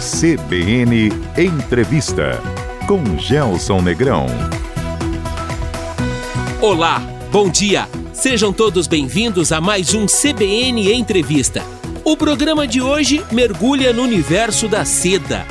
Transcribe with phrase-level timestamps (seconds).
[0.00, 2.40] CBN Entrevista
[2.88, 4.24] com Gelson Negrão.
[6.58, 7.86] Olá, bom dia.
[8.10, 11.62] Sejam todos bem-vindos a mais um CBN Entrevista.
[12.02, 15.46] O programa de hoje mergulha no universo da seda.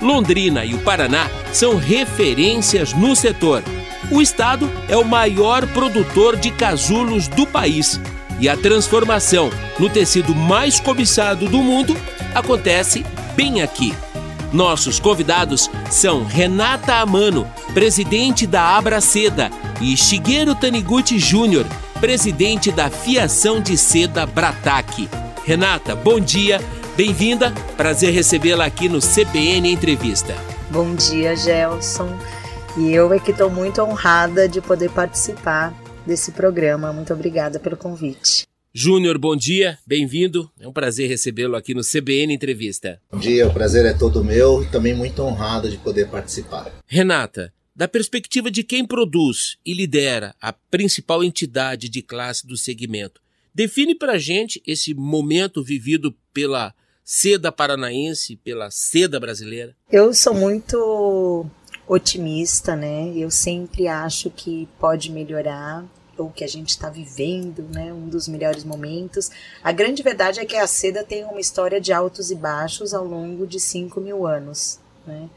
[0.00, 3.62] Londrina e o Paraná são referências no setor.
[4.10, 8.00] O estado é o maior produtor de casulos do país
[8.40, 9.48] e a transformação
[9.78, 11.96] no tecido mais cobiçado do mundo
[12.34, 13.04] acontece
[13.34, 13.94] bem aqui.
[14.52, 19.50] Nossos convidados são Renata Amano, presidente da Abra Seda,
[19.80, 21.66] e Shigeru Taniguchi Júnior,
[22.00, 25.08] presidente da Fiação de Seda Brataque.
[25.44, 26.60] Renata, bom dia,
[26.96, 30.34] bem-vinda, prazer recebê-la aqui no CBN Entrevista.
[30.70, 32.10] Bom dia, Gelson.
[32.76, 35.72] E eu é que estou muito honrada de poder participar
[36.06, 36.92] desse programa.
[36.92, 38.46] Muito obrigada pelo convite.
[38.74, 40.50] Júnior, bom dia, bem-vindo.
[40.58, 42.98] É um prazer recebê-lo aqui no CBN Entrevista.
[43.12, 46.72] Bom dia, o prazer é todo meu e também muito honrado de poder participar.
[46.86, 53.20] Renata, da perspectiva de quem produz e lidera a principal entidade de classe do segmento,
[53.54, 59.76] define para a gente esse momento vivido pela seda paranaense, pela seda brasileira.
[59.90, 61.44] Eu sou muito
[61.86, 63.12] otimista, né?
[63.14, 65.84] Eu sempre acho que pode melhorar
[66.26, 69.30] o que a gente está vivendo, né, um dos melhores momentos.
[69.62, 73.04] A grande verdade é que a seda tem uma história de altos e baixos ao
[73.04, 74.78] longo de 5 mil anos.
[75.06, 75.28] Né?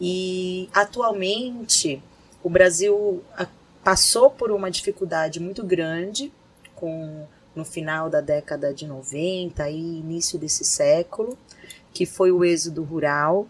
[0.00, 2.02] E atualmente
[2.42, 3.22] o Brasil
[3.84, 6.32] passou por uma dificuldade muito grande
[6.74, 11.36] com no final da década de 90 e início desse século,
[11.92, 13.46] que foi o êxodo rural,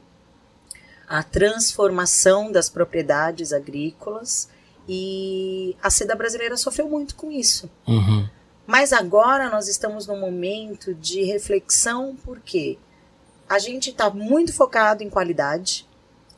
[1.08, 4.48] a transformação das propriedades agrícolas
[4.88, 7.70] e a seda brasileira sofreu muito com isso.
[7.86, 8.28] Uhum.
[8.66, 12.78] Mas agora nós estamos num momento de reflexão, porque
[13.48, 15.86] a gente está muito focado em qualidade,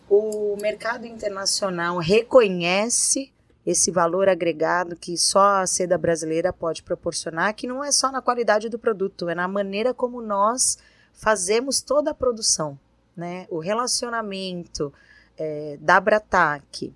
[0.09, 3.33] o mercado internacional reconhece
[3.67, 8.21] esse valor agregado que só a seda brasileira pode proporcionar, que não é só na
[8.21, 10.79] qualidade do produto, é na maneira como nós
[11.13, 12.79] fazemos toda a produção.
[13.17, 13.47] Né?
[13.49, 14.93] O relacionamento
[15.39, 16.93] é, da Brataque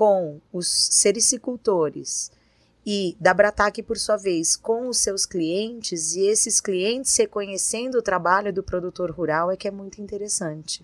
[0.00, 2.32] com os sericicultores
[2.86, 8.02] e da Brataque, por sua vez, com os seus clientes e esses clientes reconhecendo o
[8.02, 10.82] trabalho do produtor rural é que é muito interessante.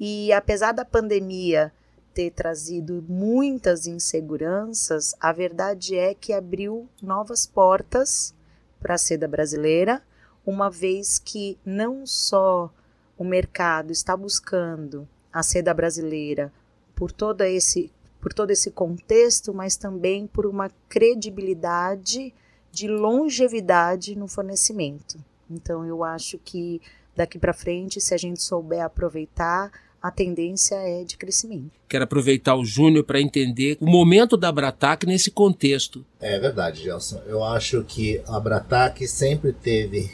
[0.00, 1.70] E apesar da pandemia
[2.14, 8.34] ter trazido muitas inseguranças, a verdade é que abriu novas portas
[8.80, 10.02] para a seda brasileira,
[10.46, 12.72] uma vez que não só
[13.18, 16.50] o mercado está buscando a seda brasileira
[16.94, 17.92] por todo esse
[18.22, 22.32] por todo esse contexto, mas também por uma credibilidade
[22.70, 25.18] de longevidade no fornecimento.
[25.50, 26.80] Então, eu acho que
[27.16, 31.72] daqui para frente, se a gente souber aproveitar, a tendência é de crescimento.
[31.88, 36.04] Quero aproveitar o Júnior para entender o momento da Bratac nesse contexto.
[36.20, 37.20] É verdade, Gelson.
[37.26, 40.10] Eu acho que a Bratac sempre teve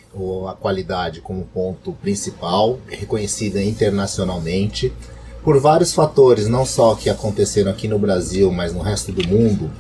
[0.48, 4.92] a qualidade como ponto principal, reconhecida internacionalmente
[5.42, 9.70] por vários fatores, não só que aconteceram aqui no Brasil, mas no resto do mundo,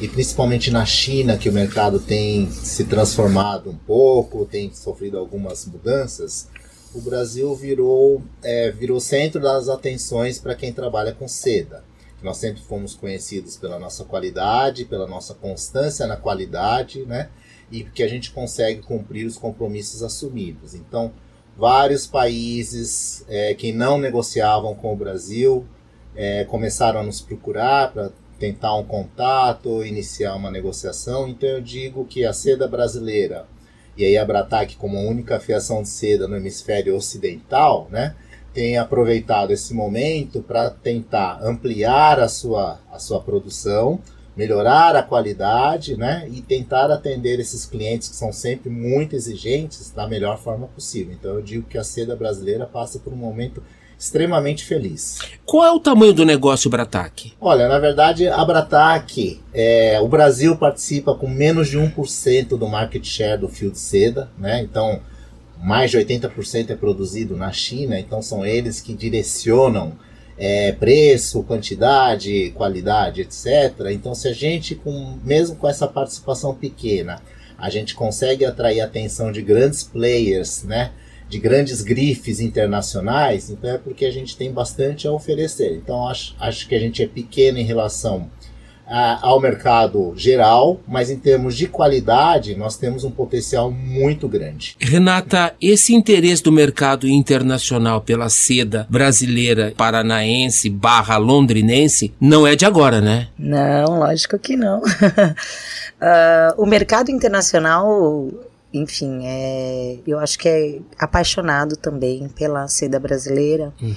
[0.00, 5.64] e principalmente na China, que o mercado tem se transformado um pouco, tem sofrido algumas
[5.66, 6.48] mudanças,
[6.94, 11.84] o Brasil virou, é, virou centro das atenções para quem trabalha com seda.
[12.22, 17.28] Nós sempre fomos conhecidos pela nossa qualidade, pela nossa constância na qualidade, né?
[17.70, 20.74] E que a gente consegue cumprir os compromissos assumidos.
[20.74, 21.12] Então,
[21.56, 25.66] vários países é, que não negociavam com o Brasil
[26.14, 31.28] é, começaram a nos procurar para tentar um contato, iniciar uma negociação.
[31.28, 33.46] Então eu digo que a seda brasileira
[33.96, 38.14] e aí a Bratac como a única fiação de seda no hemisfério ocidental, né,
[38.52, 44.00] tem aproveitado esse momento para tentar ampliar a sua, a sua produção,
[44.36, 50.06] melhorar a qualidade, né, e tentar atender esses clientes que são sempre muito exigentes da
[50.06, 51.14] melhor forma possível.
[51.18, 53.62] Então eu digo que a seda brasileira passa por um momento
[53.98, 55.18] extremamente feliz.
[55.44, 57.32] Qual é o tamanho do negócio Bratac?
[57.40, 63.04] Olha, na verdade, a Bratac, é, o Brasil participa com menos de 1% do market
[63.04, 64.60] share do fio de seda, né?
[64.60, 65.00] Então,
[65.58, 69.94] mais de 80% é produzido na China, então são eles que direcionam
[70.38, 73.90] é, preço, quantidade, qualidade, etc.
[73.92, 77.20] Então, se a gente, com, mesmo com essa participação pequena,
[77.58, 80.92] a gente consegue atrair a atenção de grandes players, né?
[81.28, 85.72] De grandes grifes internacionais, então é porque a gente tem bastante a oferecer.
[85.74, 88.30] Então, acho, acho que a gente é pequeno em relação
[88.88, 94.76] ao mercado geral, mas em termos de qualidade, nós temos um potencial muito grande.
[94.78, 102.64] Renata, esse interesse do mercado internacional pela seda brasileira, paranaense, barra londrinense, não é de
[102.64, 103.28] agora, né?
[103.38, 104.78] Não, lógico que não.
[104.78, 104.84] uh,
[106.56, 108.28] o mercado internacional
[108.72, 113.94] enfim, é, eu acho que é apaixonado também pela seda brasileira, uhum.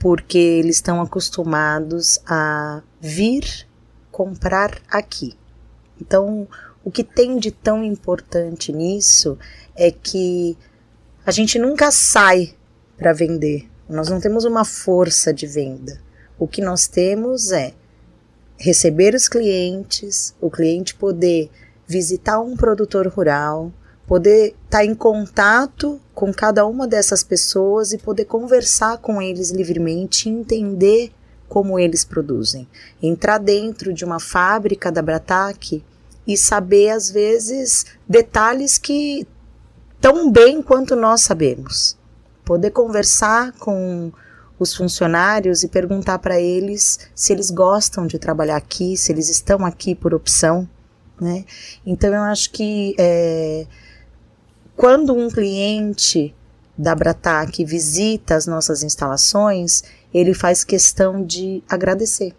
[0.00, 3.44] porque eles estão acostumados a vir
[4.16, 5.34] comprar aqui.
[6.00, 6.48] Então,
[6.82, 9.38] o que tem de tão importante nisso
[9.74, 10.56] é que
[11.26, 12.54] a gente nunca sai
[12.96, 13.68] para vender.
[13.86, 16.00] Nós não temos uma força de venda.
[16.38, 17.74] O que nós temos é
[18.56, 21.50] receber os clientes, o cliente poder
[21.86, 23.70] visitar um produtor rural,
[24.06, 29.50] poder estar tá em contato com cada uma dessas pessoas e poder conversar com eles
[29.50, 31.12] livremente, entender
[31.48, 32.68] como eles produzem.
[33.02, 35.84] Entrar dentro de uma fábrica da Brataque
[36.26, 39.26] e saber, às vezes, detalhes que
[40.00, 41.96] tão bem quanto nós sabemos.
[42.44, 44.12] Poder conversar com
[44.58, 49.64] os funcionários e perguntar para eles se eles gostam de trabalhar aqui, se eles estão
[49.64, 50.68] aqui por opção.
[51.20, 51.44] Né?
[51.84, 53.66] Então, eu acho que é,
[54.76, 56.34] quando um cliente
[56.76, 62.34] da Brataque visita as nossas instalações, ele faz questão de agradecer.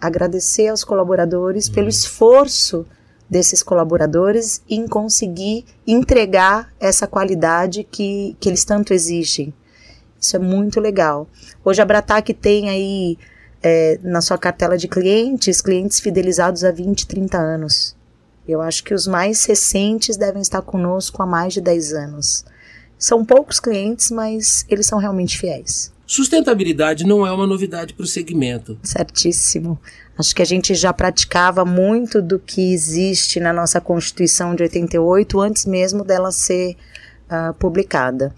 [0.00, 1.74] Agradecer aos colaboradores uhum.
[1.74, 2.86] pelo esforço
[3.28, 9.54] desses colaboradores em conseguir entregar essa qualidade que, que eles tanto exigem.
[10.20, 11.28] Isso é muito legal.
[11.64, 13.16] Hoje a Bratac tem aí
[13.62, 17.96] é, na sua cartela de clientes, clientes fidelizados há 20, 30 anos.
[18.48, 22.44] Eu acho que os mais recentes devem estar conosco há mais de 10 anos.
[22.98, 25.92] São poucos clientes, mas eles são realmente fiéis.
[26.10, 28.76] Sustentabilidade não é uma novidade para o segmento.
[28.82, 29.80] Certíssimo.
[30.18, 35.40] Acho que a gente já praticava muito do que existe na nossa Constituição de 88
[35.40, 36.76] antes mesmo dela ser
[37.30, 38.34] uh, publicada.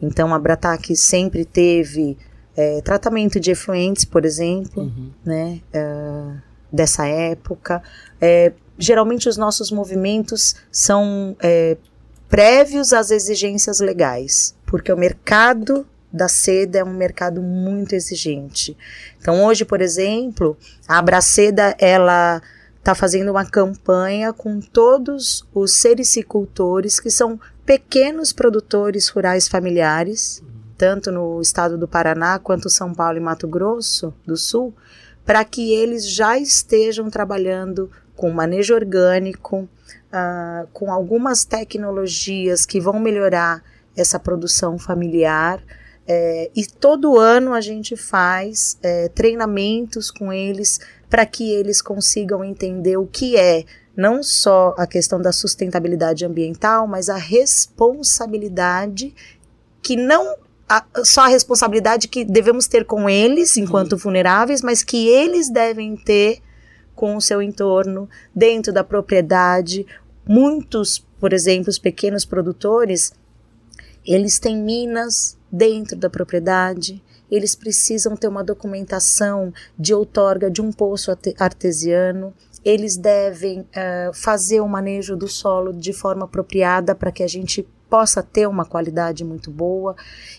[0.00, 2.16] Então a Bratac sempre teve
[2.56, 5.10] é, tratamento de efluentes, por exemplo, uhum.
[5.24, 6.40] né, uh,
[6.72, 7.82] dessa época.
[8.20, 11.76] É, geralmente os nossos movimentos são é,
[12.28, 18.76] prévios às exigências legais, porque o mercado da seda é um mercado muito exigente.
[19.20, 20.56] Então hoje, por exemplo,
[20.88, 22.40] a Abraceda ela
[22.78, 30.42] está fazendo uma campanha com todos os sericicultores que são pequenos produtores rurais familiares,
[30.78, 34.72] tanto no estado do Paraná quanto São Paulo e Mato Grosso do Sul,
[35.24, 39.68] para que eles já estejam trabalhando com manejo orgânico,
[40.12, 43.64] uh, com algumas tecnologias que vão melhorar
[43.96, 45.60] essa produção familiar
[46.06, 50.80] é, e todo ano a gente faz é, treinamentos com eles
[51.10, 53.64] para que eles consigam entender o que é
[53.96, 59.14] não só a questão da sustentabilidade ambiental, mas a responsabilidade
[59.82, 60.36] que não
[60.68, 63.98] a, só a responsabilidade que devemos ter com eles enquanto uhum.
[63.98, 66.42] vulneráveis, mas que eles devem ter
[66.94, 69.86] com o seu entorno, dentro da propriedade.
[70.26, 73.12] Muitos, por exemplo, os pequenos produtores,
[74.06, 80.70] eles têm minas dentro da propriedade, eles precisam ter uma documentação de outorga de um
[80.70, 82.32] poço artesiano,
[82.64, 87.66] eles devem uh, fazer o manejo do solo de forma apropriada para que a gente
[87.88, 89.94] possa ter uma qualidade muito boa.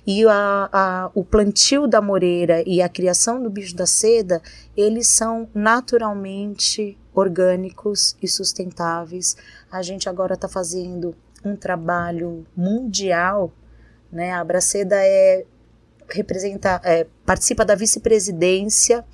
[0.05, 4.41] E a, a, o plantio da moreira e a criação do bicho da seda,
[4.75, 9.35] eles são naturalmente orgânicos e sustentáveis.
[9.71, 13.53] A gente agora está fazendo um trabalho mundial
[14.11, 14.31] né?
[14.31, 15.45] A Abraceda é,
[16.09, 19.05] representa, é, participa da vice-presidência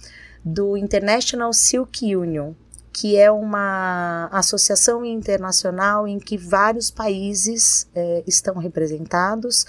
[0.43, 2.53] do International Silk Union,
[2.91, 9.65] que é uma associação internacional em que vários países é, estão representados.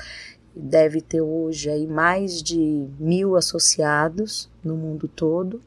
[0.54, 5.60] Deve ter hoje aí mais de mil associados no mundo todo.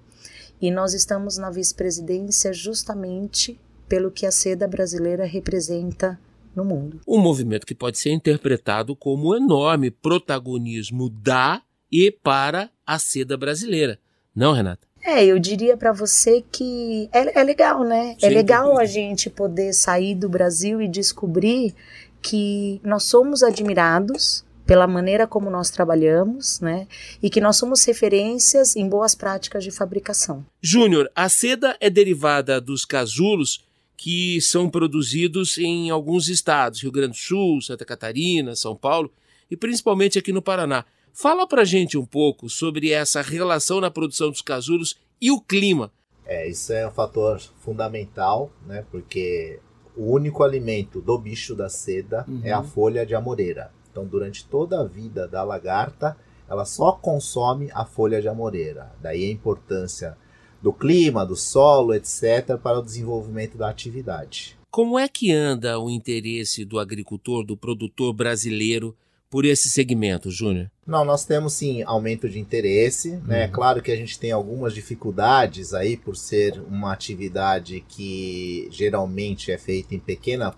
[0.62, 6.20] E nós estamos na vice-presidência justamente pelo que a seda brasileira representa
[6.58, 7.00] no mundo.
[7.08, 11.62] Um movimento que pode ser interpretado como um enorme protagonismo da
[11.92, 14.00] e para a seda brasileira.
[14.36, 14.88] Não, Renata?
[15.04, 18.16] É, eu diria para você que é, é legal, né?
[18.18, 21.76] É Sim, é legal a gente poder sair do Brasil e descobrir
[22.22, 26.88] que nós somos admirados pela maneira como nós trabalhamos, né?
[27.24, 30.46] E que nós somos referências em boas práticas de fabricação.
[30.62, 33.66] Júnior, a seda é derivada dos casulos
[33.98, 39.12] que são produzidos em alguns estados, Rio Grande do Sul, Santa Catarina, São Paulo
[39.50, 40.86] e principalmente aqui no Paraná.
[41.12, 45.92] Fala pra gente um pouco sobre essa relação na produção dos casulos e o clima.
[46.28, 48.86] É, isso é um fator fundamental, né?
[48.92, 49.60] Porque
[49.96, 52.42] o único alimento do bicho da seda uhum.
[52.44, 53.72] é a folha de amoreira.
[53.90, 56.16] Então, durante toda a vida da lagarta,
[56.48, 58.92] ela só consome a folha de amoreira.
[59.02, 60.16] Daí a importância
[60.62, 64.58] do clima, do solo, etc., para o desenvolvimento da atividade.
[64.70, 68.96] Como é que anda o interesse do agricultor, do produtor brasileiro
[69.30, 70.70] por esse segmento, Júnior?
[70.86, 73.46] Não, nós temos sim aumento de interesse, né?
[73.46, 73.52] uhum.
[73.52, 79.58] Claro que a gente tem algumas dificuldades aí por ser uma atividade que geralmente é
[79.58, 80.54] feita em pequena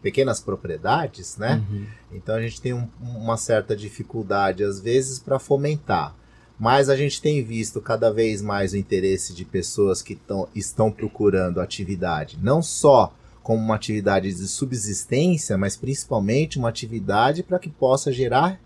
[0.00, 1.62] pequenas propriedades, né?
[1.70, 1.86] Uhum.
[2.12, 6.16] Então a gente tem um, uma certa dificuldade às vezes para fomentar.
[6.58, 10.90] Mas a gente tem visto cada vez mais o interesse de pessoas que tão, estão
[10.90, 17.68] procurando atividade, não só como uma atividade de subsistência, mas principalmente uma atividade para que
[17.68, 18.60] possa gerar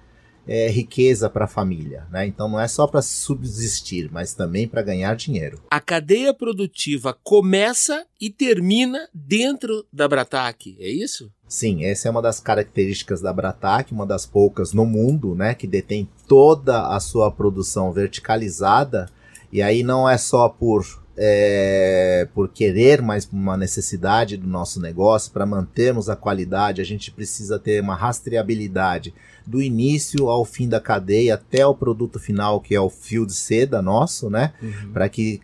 [0.46, 2.06] é, riqueza para a família.
[2.10, 2.26] Né?
[2.26, 5.60] Então não é só para subsistir, mas também para ganhar dinheiro.
[5.70, 11.30] A cadeia produtiva começa e termina dentro da Brataque, é isso?
[11.48, 15.66] Sim, essa é uma das características da Brataque, uma das poucas no mundo, né, que
[15.66, 19.08] detém toda a sua produção verticalizada.
[19.52, 20.84] E aí não é só por
[21.16, 26.84] é, por querer, mas por uma necessidade do nosso negócio, para mantermos a qualidade, a
[26.84, 29.14] gente precisa ter uma rastreabilidade
[29.46, 33.32] do início ao fim da cadeia até o produto final, que é o fio de
[33.32, 34.52] seda nosso, né?
[34.60, 34.92] Uhum.
[34.92, 35.40] Para que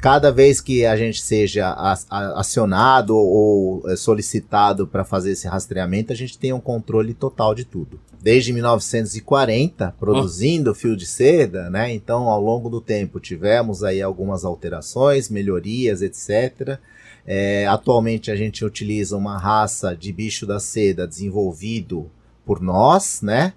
[0.00, 1.74] cada vez que a gente seja
[2.08, 7.64] acionado ou é, solicitado para fazer esse rastreamento, a gente tenha um controle total de
[7.64, 8.00] tudo.
[8.22, 10.74] Desde 1940, produzindo oh.
[10.74, 11.92] fio de seda, né?
[11.92, 16.78] Então, ao longo do tempo, tivemos aí algumas alterações, melhorias, etc.
[17.26, 22.10] É, atualmente, a gente utiliza uma raça de bicho da seda desenvolvido
[22.44, 23.52] por nós, né?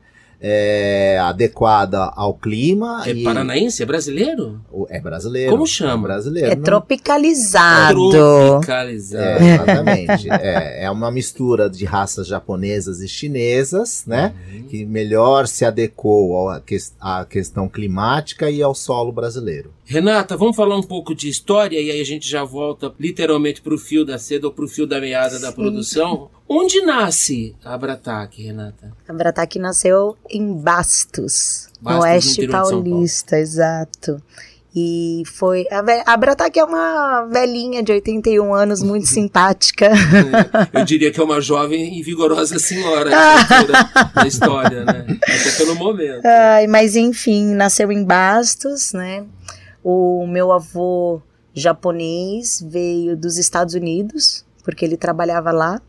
[0.46, 3.02] É, adequada ao clima.
[3.06, 3.24] É e...
[3.24, 3.82] paranaense?
[3.82, 4.60] É brasileiro?
[4.90, 5.50] É brasileiro.
[5.50, 6.04] Como chama?
[6.04, 6.52] É brasileiro.
[6.52, 8.10] É tropicalizado.
[8.10, 9.24] tropicalizado.
[9.24, 10.30] É, exatamente.
[10.30, 14.34] é, é uma mistura de raças japonesas e chinesas, né?
[14.54, 14.64] Uhum.
[14.64, 19.72] Que melhor se adequou à, que, à questão climática e ao solo brasileiro.
[19.86, 23.74] Renata, vamos falar um pouco de história e aí a gente já volta literalmente para
[23.74, 25.42] o fio da seda ou para o fio da meada Sim.
[25.42, 26.30] da produção.
[26.56, 28.92] Onde nasce a Brataque, Renata?
[29.08, 34.22] A Brataque nasceu em Bastos, Bastos no oeste paulista, exato.
[34.76, 35.66] E foi.
[35.72, 39.88] A, a Brataque é uma velhinha de 81 anos, muito simpática.
[39.88, 43.10] É, eu diria que é uma jovem e vigorosa senhora
[44.14, 45.06] da história, né?
[45.24, 46.24] Até pelo momento.
[46.24, 49.26] Ai, mas enfim, nasceu em Bastos, né?
[49.84, 51.20] O meu avô
[51.52, 55.82] japonês veio dos Estados Unidos, porque ele trabalhava lá,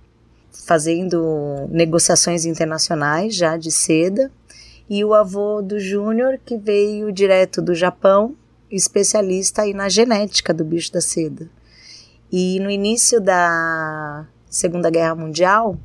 [0.67, 4.31] fazendo negociações internacionais já de seda.
[4.89, 8.37] E o avô do Júnior, que veio direto do Japão,
[8.71, 11.49] especialista aí na genética do bicho da seda.
[12.31, 15.77] E no início da Segunda Guerra Mundial,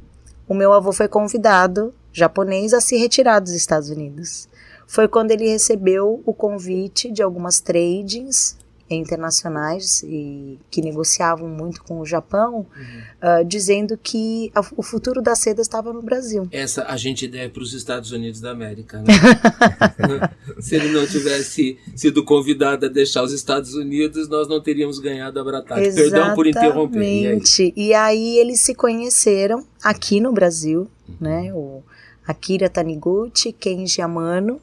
[0.48, 4.50] o meu avô foi convidado, japonês, a se retirar dos Estados Unidos
[4.90, 8.58] foi quando ele recebeu o convite de algumas tradings
[8.96, 13.41] internacionais e que negociavam muito com o Japão, uhum.
[13.41, 16.48] uh, dizendo que a, o futuro da seda estava no Brasil.
[16.51, 19.01] Essa a gente deve para os Estados Unidos da América.
[19.01, 19.13] Né?
[20.60, 25.39] Se ele não tivesse sido convidado a deixar os Estados Unidos, nós não teríamos ganhado
[25.39, 25.93] a Brataque.
[25.93, 27.00] Perdão por interromper.
[27.01, 27.74] E aí?
[27.75, 31.15] e aí eles se conheceram aqui no Brasil, uhum.
[31.19, 31.53] né?
[31.53, 31.84] O
[32.27, 34.62] Akira Taniguchi, Kenji Amano,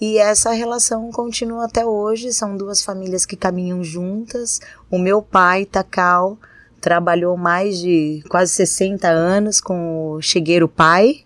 [0.00, 2.32] e essa relação continua até hoje.
[2.32, 4.60] São duas famílias que caminham juntas.
[4.90, 6.38] O meu pai, Takao,
[6.80, 11.24] trabalhou mais de quase 60 anos com o Shigeru Pai.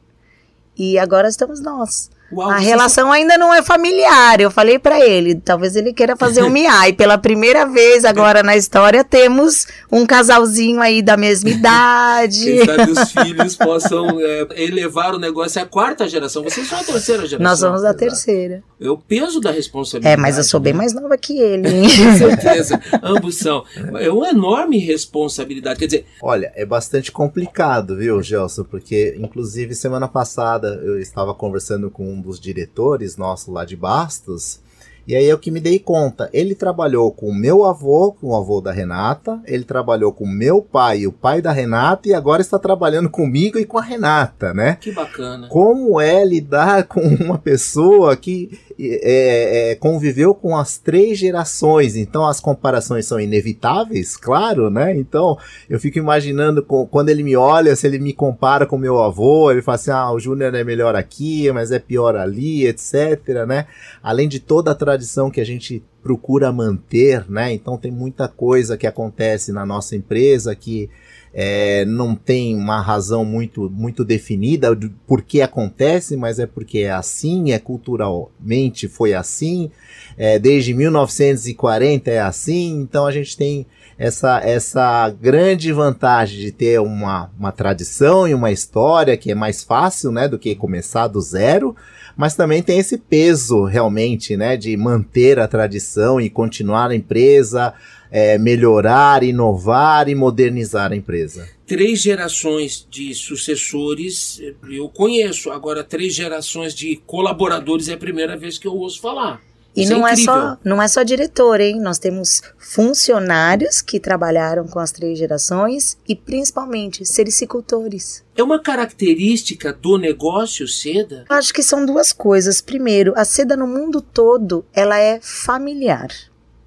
[0.76, 2.10] E agora estamos nós.
[2.32, 4.40] Uau, a relação ainda não é familiar.
[4.40, 6.92] Eu falei para ele, talvez ele queira fazer um miai.
[6.92, 12.44] Pela primeira vez agora na história temos um casalzinho aí da mesma idade.
[12.44, 16.42] Quem sabe os filhos possam é, elevar o negócio à quarta geração.
[16.42, 17.50] Vocês são a terceira geração.
[17.50, 18.62] Nós somos a terceira.
[18.80, 20.14] É o peso da responsabilidade.
[20.14, 20.78] É, mas eu sou bem né?
[20.78, 21.68] mais nova que ele.
[21.68, 22.80] Com certeza.
[23.02, 23.64] Ambos são.
[24.00, 25.78] É uma enorme responsabilidade.
[25.78, 26.06] Quer dizer.
[26.22, 28.64] Olha, é bastante complicado, viu, Gelson?
[28.64, 34.61] Porque, inclusive, semana passada eu estava conversando com um dos diretores nosso lá de Bastos.
[35.06, 36.30] E aí é o que me dei conta.
[36.32, 40.28] Ele trabalhou com o meu avô, com o avô da Renata, ele trabalhou com o
[40.28, 44.54] meu pai, o pai da Renata, e agora está trabalhando comigo e com a Renata,
[44.54, 44.78] né?
[44.80, 45.48] Que bacana.
[45.48, 52.26] Como é lidar com uma pessoa que é, é, conviveu com as três gerações, então
[52.26, 54.96] as comparações são inevitáveis, claro, né?
[54.96, 59.00] Então eu fico imaginando com, quando ele me olha, se ele me compara com meu
[59.00, 63.44] avô, ele fala assim: ah, o Júnior é melhor aqui, mas é pior ali, etc,
[63.46, 63.66] né?
[64.02, 67.52] Além de toda a tradição que a gente procura manter, né?
[67.52, 70.90] Então tem muita coisa que acontece na nossa empresa que
[71.32, 76.80] é, não tem uma razão muito, muito definida do por que acontece, mas é porque
[76.80, 79.70] é assim, é culturalmente foi assim,
[80.18, 86.78] é, desde 1940 é assim, então a gente tem essa, essa grande vantagem de ter
[86.80, 91.20] uma, uma tradição e uma história que é mais fácil né, do que começar do
[91.20, 91.74] zero,
[92.16, 97.74] mas também tem esse peso realmente né, de manter a tradição e continuar a empresa
[98.10, 101.48] é, melhorar, inovar e modernizar a empresa?
[101.66, 104.40] Três gerações de sucessores
[104.70, 109.40] eu conheço, agora três gerações de colaboradores é a primeira vez que eu ouço falar.
[109.74, 111.80] E Isso é não é, é, só, não é só diretor, hein?
[111.80, 118.22] Nós temos funcionários que trabalharam com as três gerações e principalmente sericicultores.
[118.36, 121.24] É uma característica do negócio seda?
[121.28, 122.60] Acho que são duas coisas.
[122.60, 126.10] Primeiro, a seda no mundo todo, ela é familiar.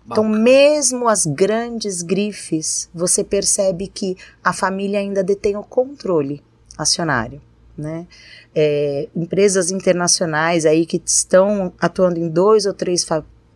[0.08, 6.44] Então, mesmo as grandes grifes, você percebe que a família ainda detém o controle
[6.78, 7.42] acionário.
[7.78, 8.08] Né?
[8.54, 13.06] É, empresas internacionais aí que estão atuando em dois ou três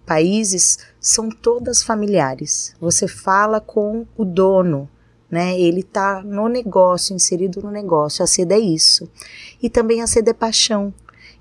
[0.06, 2.76] países são todas familiares.
[2.82, 4.90] Você fala com o dono,
[5.32, 5.58] né?
[5.60, 8.24] Ele está no negócio, inserido no negócio.
[8.24, 9.10] A seda é isso.
[9.62, 10.94] E também a seda é paixão.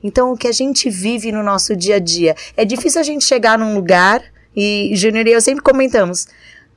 [0.03, 3.25] Então, o que a gente vive no nosso dia a dia é difícil a gente
[3.25, 4.23] chegar num lugar
[4.55, 6.27] e Júnior e eu sempre comentamos.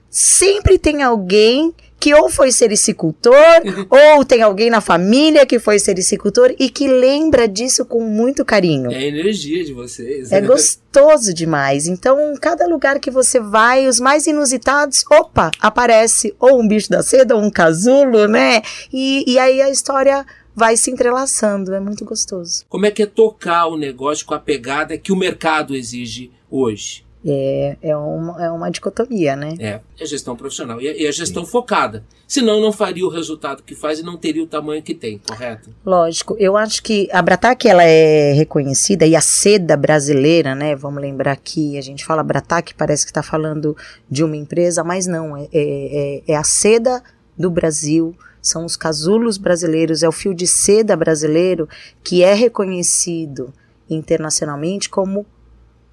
[0.09, 3.35] Sempre tem alguém que ou foi sericicultor,
[4.17, 8.91] ou tem alguém na família que foi sericicultor e que lembra disso com muito carinho.
[8.91, 10.31] É a energia de vocês.
[10.31, 11.87] É gostoso demais.
[11.87, 17.03] Então, cada lugar que você vai, os mais inusitados, opa, aparece ou um bicho da
[17.03, 18.63] seda, ou um casulo, né?
[18.91, 22.65] E, e aí a história vai se entrelaçando, é muito gostoso.
[22.67, 27.05] Como é que é tocar o negócio com a pegada que o mercado exige hoje?
[27.23, 29.53] É, é, uma, é uma dicotomia, né?
[29.59, 30.81] É, é gestão profissional.
[30.81, 31.51] E, é, é gestão Sim.
[31.51, 32.03] focada.
[32.27, 35.69] Senão não faria o resultado que faz e não teria o tamanho que tem, correto?
[35.85, 36.35] Lógico.
[36.39, 40.75] Eu acho que a Bratac, ela é reconhecida, e a seda brasileira, né?
[40.75, 43.77] Vamos lembrar que a gente fala Bratac, parece que está falando
[44.09, 45.37] de uma empresa, mas não.
[45.37, 47.03] É, é, é a seda
[47.37, 51.69] do Brasil, são os casulos brasileiros, é o fio de seda brasileiro
[52.03, 53.53] que é reconhecido
[53.89, 55.25] internacionalmente como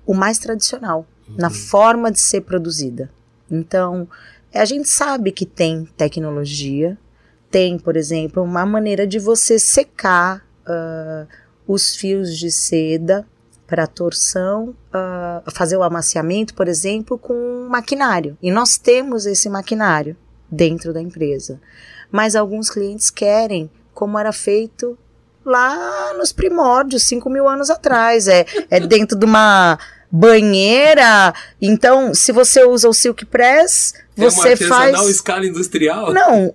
[0.07, 3.11] o mais tradicional na forma de ser produzida.
[3.51, 4.09] Então,
[4.55, 6.97] a gente sabe que tem tecnologia,
[7.51, 11.27] tem, por exemplo, uma maneira de você secar uh,
[11.67, 13.27] os fios de seda
[13.67, 18.37] para torção, uh, fazer o amaciamento, por exemplo, com um maquinário.
[18.43, 20.17] E nós temos esse maquinário
[20.51, 21.61] dentro da empresa.
[22.11, 24.97] Mas alguns clientes querem como era feito
[25.45, 28.29] lá nos primórdios, 5 mil anos atrás.
[28.29, 29.79] É, é dentro de uma
[30.11, 31.35] banheira.
[31.61, 34.99] Então, se você usa o Silk Press, é você faz.
[35.09, 36.12] escala industrial?
[36.12, 36.55] Não.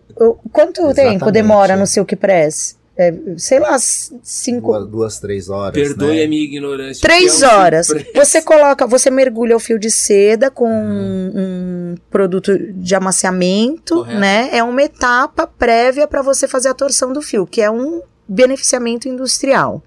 [0.52, 1.20] Quanto Exatamente.
[1.20, 2.78] tempo demora no Silk Press?
[2.96, 4.72] É, sei lá, cinco.
[4.72, 5.74] Duas, duas três horas.
[5.74, 6.24] Perdoe né?
[6.26, 7.02] a minha ignorância.
[7.02, 7.88] Três é horas.
[8.14, 11.32] Você coloca, você mergulha o fio de seda com uhum.
[11.36, 14.20] um produto de amaciamento, Correto.
[14.20, 14.50] né?
[14.52, 19.08] É uma etapa prévia para você fazer a torção do fio, que é um beneficiamento
[19.08, 19.82] industrial.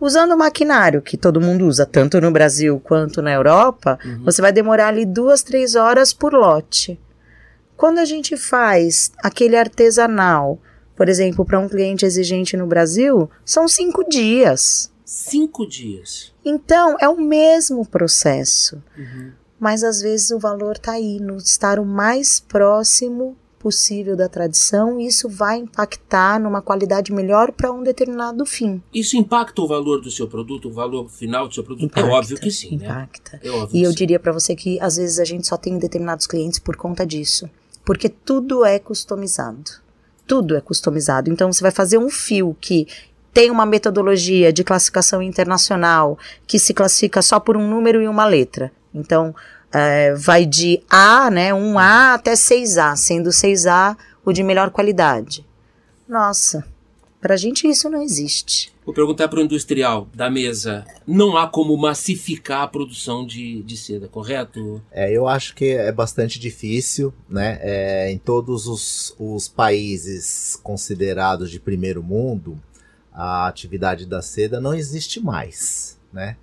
[0.00, 4.24] Usando o maquinário que todo mundo usa, tanto no Brasil quanto na Europa, uhum.
[4.24, 6.98] você vai demorar ali duas, três horas por lote.
[7.76, 10.58] Quando a gente faz aquele artesanal,
[10.96, 14.90] por exemplo, para um cliente exigente no Brasil, são cinco dias.
[15.04, 16.32] Cinco dias.
[16.44, 18.82] Então, é o mesmo processo.
[18.96, 19.32] Uhum.
[19.58, 24.98] Mas às vezes o valor está aí, no estar o mais próximo possível da tradição,
[24.98, 28.82] isso vai impactar numa qualidade melhor para um determinado fim.
[28.92, 31.82] Isso impacta o valor do seu produto, o valor final do seu produto?
[31.82, 32.86] É impacta, é óbvio que sim, né?
[32.86, 33.32] impacta.
[33.36, 33.40] né?
[33.44, 33.96] É e eu sim.
[33.96, 37.48] diria para você que às vezes a gente só tem determinados clientes por conta disso,
[37.84, 39.70] porque tudo é customizado.
[40.26, 41.30] Tudo é customizado.
[41.30, 42.86] Então você vai fazer um fio que
[43.32, 48.24] tem uma metodologia de classificação internacional que se classifica só por um número e uma
[48.24, 48.72] letra.
[48.94, 49.34] Então,
[49.72, 55.46] é, vai de A, né, 1A até 6A, sendo 6A o de melhor qualidade.
[56.08, 56.64] Nossa,
[57.20, 58.72] para a gente isso não existe.
[58.84, 60.84] Vou perguntar para o industrial da mesa.
[61.06, 64.82] Não há como massificar a produção de, de seda, correto?
[64.90, 67.58] É, eu acho que é bastante difícil, né?
[67.62, 72.60] É, em todos os, os países considerados de primeiro mundo,
[73.12, 76.36] a atividade da seda não existe mais, né?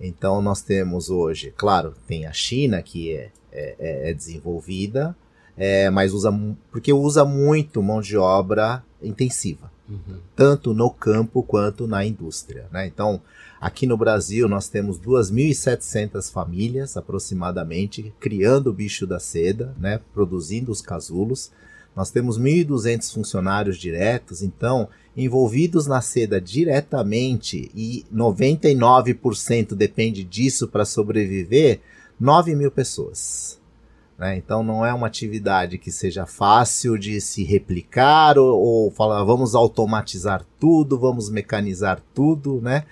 [0.00, 5.16] Então nós temos hoje, claro, tem a China que é, é, é, é desenvolvida,
[5.56, 6.30] é, mas usa
[6.70, 9.72] porque usa muito mão de obra intensiva.
[9.88, 10.18] uhum.
[10.34, 12.66] tanto no campo quanto na indústria.
[12.72, 12.86] Né?
[12.86, 13.20] Então,
[13.60, 20.00] aqui no Brasil, nós temos 2.700 famílias aproximadamente criando o bicho da seda, né?
[20.12, 21.52] produzindo os casulos.
[21.94, 30.84] Nós temos 1.200 funcionários diretos, então, envolvidos na seda diretamente e 99% depende disso para
[30.84, 31.80] sobreviver,
[32.18, 33.60] 9 mil pessoas.
[34.18, 34.36] Né?
[34.36, 39.54] Então não é uma atividade que seja fácil de se replicar ou, ou falar vamos
[39.54, 42.84] automatizar tudo, vamos mecanizar tudo, né?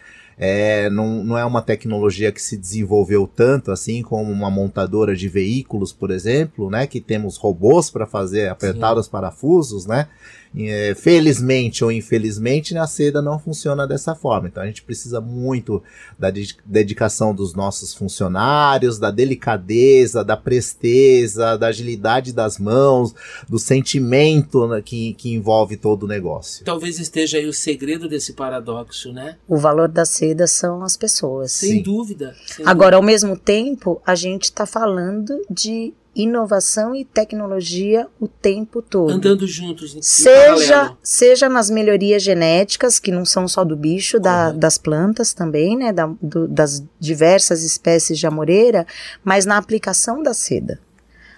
[0.44, 5.28] É, não, não é uma tecnologia que se desenvolveu tanto assim como uma montadora de
[5.28, 6.86] veículos, por exemplo, né?
[6.86, 9.00] Que temos robôs para fazer apertar Sim.
[9.00, 10.08] os parafusos, né?
[10.54, 14.48] É, felizmente ou infelizmente, a seda não funciona dessa forma.
[14.48, 15.82] Então a gente precisa muito
[16.18, 16.30] da
[16.64, 23.14] dedicação dos nossos funcionários, da delicadeza, da presteza, da agilidade das mãos,
[23.48, 26.64] do sentimento né, que, que envolve todo o negócio.
[26.64, 29.36] Talvez esteja aí o segredo desse paradoxo, né?
[29.48, 31.52] O valor da seda são as pessoas.
[31.52, 31.82] Sem Sim.
[31.82, 32.34] dúvida.
[32.46, 32.96] Sem Agora, dúvida.
[32.96, 39.10] ao mesmo tempo, a gente está falando de inovação e tecnologia o tempo todo.
[39.10, 39.96] Andando juntos.
[40.02, 45.76] Seja, seja nas melhorias genéticas, que não são só do bicho, da, das plantas também,
[45.76, 48.86] né, da, do, das diversas espécies de amoreira,
[49.24, 50.78] mas na aplicação da seda.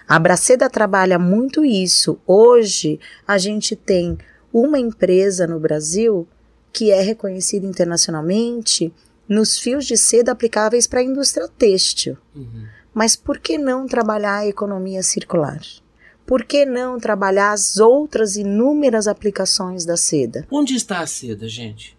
[0.07, 2.19] A Braceda trabalha muito isso.
[2.27, 4.17] Hoje, a gente tem
[4.53, 6.27] uma empresa no Brasil
[6.71, 8.93] que é reconhecida internacionalmente
[9.27, 12.17] nos fios de seda aplicáveis para a indústria têxtil.
[12.35, 12.65] Uhum.
[12.95, 15.59] Mas por que não trabalhar a economia circular?
[16.25, 20.47] Por que não trabalhar as outras inúmeras aplicações da seda?
[20.49, 21.95] Onde está a seda, gente?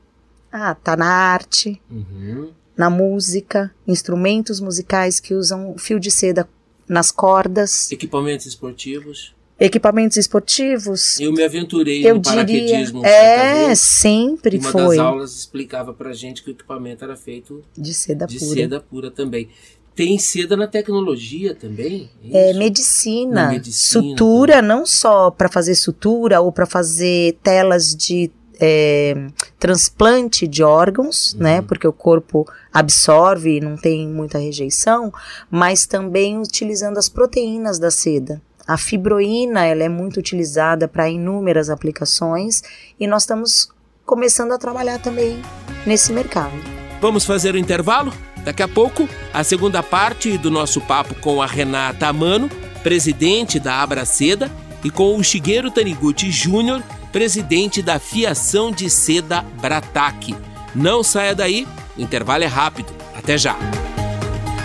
[0.51, 2.51] Ah, tá na arte, uhum.
[2.75, 6.49] na música, instrumentos musicais que usam fio de seda
[6.89, 7.93] nas cordas.
[7.93, 9.37] Equipamentos esportivos.
[9.59, 11.19] Equipamentos esportivos.
[11.19, 13.05] Eu me aventurei eu no diria, paraquedismo.
[13.05, 14.83] É, sempre Uma foi.
[14.83, 18.55] Uma das aulas explicava pra gente que o equipamento era feito de seda de pura.
[18.55, 19.49] seda pura também.
[19.97, 22.11] Tem seda na tecnologia também?
[22.31, 28.31] É, é medicina, medicina, sutura, não só para fazer sutura ou para fazer telas de
[28.61, 29.15] é,
[29.59, 31.41] transplante de órgãos, uhum.
[31.41, 31.63] né?
[31.63, 35.11] Porque o corpo absorve e não tem muita rejeição,
[35.51, 38.43] mas também utilizando as proteínas da seda.
[38.69, 42.63] A fibroína ela é muito utilizada para inúmeras aplicações
[43.01, 43.71] e nós estamos
[44.05, 45.41] começando a trabalhar também
[45.87, 46.53] nesse mercado.
[47.01, 48.13] Vamos fazer o intervalo?
[48.47, 52.49] Daqui a pouco, a segunda parte do nosso papo com a Renata Amano,
[52.81, 54.49] presidente da Abraceda,
[54.85, 56.81] e com o Shigeru Taniguchi Júnior,
[57.11, 60.33] presidente da Fiação de Seda Brataque.
[60.77, 61.67] Não saia daí,
[61.99, 62.95] o intervalo é rápido.
[63.19, 63.57] Até já.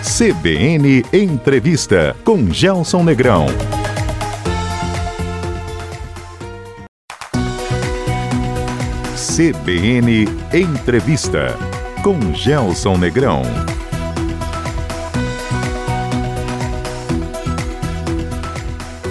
[0.00, 3.46] CBN Entrevista com Gelson Negrão.
[9.16, 11.71] CBN Entrevista
[12.02, 13.42] com Gelson Negrão.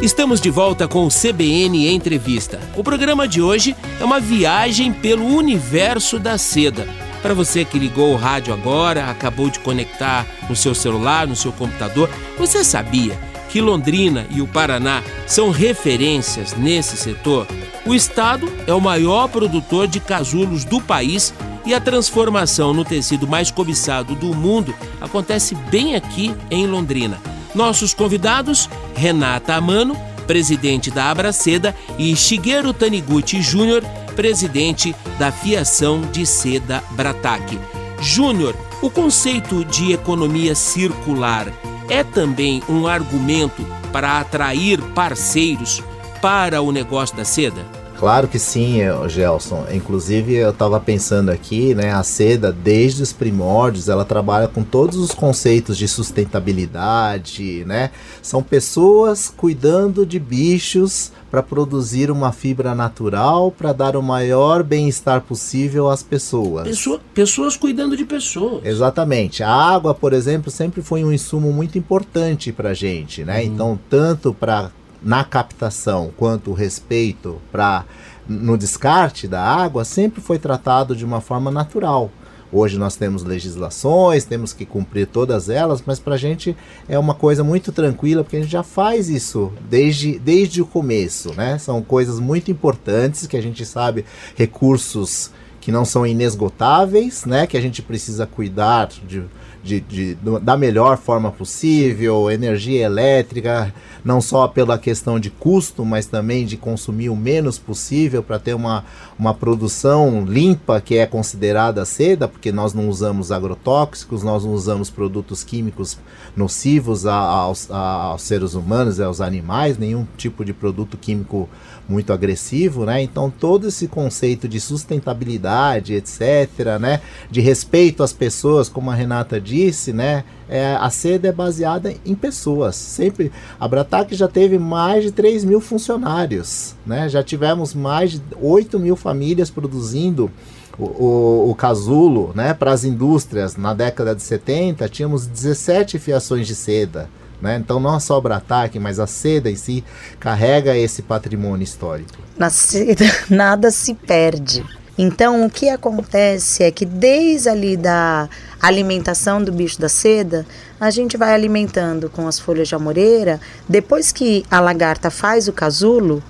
[0.01, 2.59] Estamos de volta com o CBN Entrevista.
[2.75, 6.85] O programa de hoje é uma viagem pelo universo da seda.
[7.21, 11.53] Para você que ligou o rádio agora, acabou de conectar no seu celular, no seu
[11.53, 13.17] computador, você sabia
[13.49, 17.47] que Londrina e o Paraná são referências nesse setor?
[17.85, 21.33] O estado é o maior produtor de casulos do país
[21.65, 27.19] e a transformação no tecido mais cobiçado do mundo acontece bem aqui em Londrina.
[27.53, 29.95] Nossos convidados, Renata Amano,
[30.25, 33.83] presidente da Abraceda, e Shigeru Taniguchi Júnior,
[34.15, 37.59] presidente da Fiação de Seda Brataque.
[38.01, 41.47] Júnior, o conceito de economia circular
[41.89, 45.83] é também um argumento para atrair parceiros
[46.21, 47.80] para o negócio da seda?
[48.01, 49.67] Claro que sim, Gelson.
[49.71, 51.91] Inclusive, eu estava pensando aqui, né?
[51.91, 57.91] A seda, desde os primórdios, ela trabalha com todos os conceitos de sustentabilidade, né?
[58.19, 65.21] São pessoas cuidando de bichos para produzir uma fibra natural para dar o maior bem-estar
[65.21, 66.67] possível às pessoas.
[66.67, 68.65] Pessoa, pessoas cuidando de pessoas.
[68.65, 69.43] Exatamente.
[69.43, 73.41] A água, por exemplo, sempre foi um insumo muito importante para gente, né?
[73.41, 73.43] Hum.
[73.43, 77.85] Então, tanto para na captação quanto o respeito para
[78.27, 82.11] no descarte da água sempre foi tratado de uma forma natural.
[82.53, 86.55] Hoje nós temos legislações, temos que cumprir todas elas, mas para a gente
[86.87, 91.33] é uma coisa muito tranquila, porque a gente já faz isso desde, desde o começo,
[91.33, 91.57] né?
[91.57, 94.03] São coisas muito importantes que a gente sabe,
[94.35, 97.47] recursos que não são inesgotáveis, né?
[97.47, 99.23] Que a gente precisa cuidar de,
[99.63, 106.07] de, de, da melhor forma possível, energia elétrica, não só pela questão de custo, mas
[106.07, 108.83] também de consumir o menos possível para ter uma,
[109.17, 114.89] uma produção limpa que é considerada seda, porque nós não usamos agrotóxicos, nós não usamos
[114.89, 115.97] produtos químicos
[116.35, 121.47] nocivos a, aos, a, aos seres humanos e aos animais, nenhum tipo de produto químico
[121.91, 123.01] muito agressivo, né?
[123.01, 127.01] Então todo esse conceito de sustentabilidade, etc, né?
[127.29, 130.23] De respeito às pessoas, como a Renata disse, né?
[130.47, 132.75] É, a seda é baseada em pessoas.
[132.75, 137.09] Sempre a Brataque já teve mais de 3 mil funcionários, né?
[137.09, 140.31] Já tivemos mais de 8 mil famílias produzindo
[140.79, 146.47] o, o, o, casulo, né, para as indústrias na década de 70, tínhamos 17 fiações
[146.47, 147.09] de seda.
[147.41, 147.57] Né?
[147.57, 149.83] Então não só o Brataque, mas a seda em si
[150.19, 152.19] carrega esse patrimônio histórico.
[152.37, 154.63] Na seda nada se perde.
[154.97, 158.29] Então o que acontece é que desde ali da
[158.61, 160.45] alimentação do bicho da seda,
[160.79, 163.39] a gente vai alimentando com as folhas de amoreira.
[163.67, 166.21] Depois que a lagarta faz o casulo,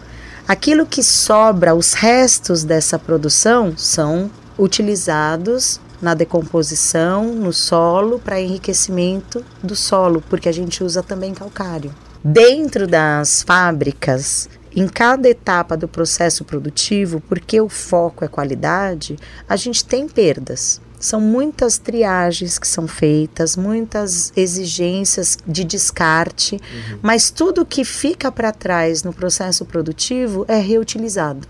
[0.47, 9.43] aquilo que sobra, os restos dessa produção, são utilizados na decomposição, no solo, para enriquecimento
[9.61, 11.93] do solo, porque a gente usa também calcário.
[12.23, 19.55] Dentro das fábricas, em cada etapa do processo produtivo, porque o foco é qualidade, a
[19.55, 20.81] gente tem perdas.
[20.99, 26.99] São muitas triagens que são feitas, muitas exigências de descarte, uhum.
[27.01, 31.47] mas tudo que fica para trás no processo produtivo é reutilizado.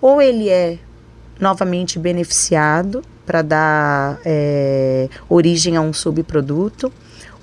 [0.00, 0.78] Ou ele é
[1.38, 6.92] novamente beneficiado para dar é, origem a um subproduto,